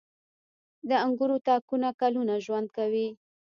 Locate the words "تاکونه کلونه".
1.47-2.33